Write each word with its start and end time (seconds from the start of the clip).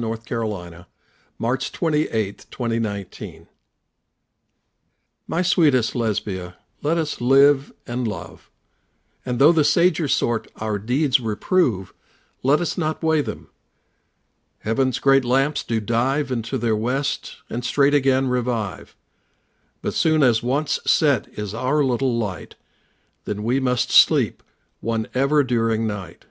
Thomas 0.00 0.20
Campion 0.24 0.86
My 1.38 1.52
Sweetest 1.58 1.92
Lesbia 1.92 2.44
(imitation 2.58 2.86
of 2.86 3.10
Catallus) 3.12 3.46
MY 5.28 5.42
sweetest 5.42 5.94
Lesbia, 5.94 6.56
let 6.80 6.96
us 6.96 7.20
live 7.20 7.72
and 7.86 8.08
love, 8.08 8.50
And 9.26 9.38
though 9.38 9.52
the 9.52 9.62
sager 9.62 10.08
sort 10.08 10.50
our 10.56 10.78
deeds 10.78 11.20
reprove, 11.20 11.92
Let 12.42 12.62
us 12.62 12.78
not 12.78 13.02
weigh 13.02 13.20
them. 13.20 13.50
Heaven's 14.60 14.98
great 14.98 15.22
lamps 15.26 15.62
do 15.62 15.80
dive 15.80 16.32
Into 16.32 16.56
their 16.56 16.74
west, 16.74 17.36
and 17.50 17.62
straight 17.62 17.92
again 17.92 18.28
revive, 18.28 18.96
But 19.82 19.92
soon 19.92 20.22
as 20.22 20.42
once 20.42 20.80
set 20.86 21.28
is 21.38 21.52
our 21.52 21.84
little 21.84 22.16
light, 22.16 22.54
Then 23.26 23.44
must 23.62 23.88
we 23.90 23.92
sleep 23.92 24.42
one 24.80 25.08
ever 25.14 25.44
during 25.44 25.86
night. 25.86 26.24